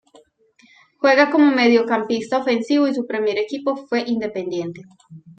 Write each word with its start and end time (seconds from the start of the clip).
Juega 0.97 1.29
como 1.29 1.51
mediocampista 1.51 2.39
ofensivo 2.39 2.87
y 2.87 2.95
su 2.95 3.05
primer 3.05 3.37
equipo 3.37 3.77
fue 3.85 4.03
Independiente. 4.07 4.81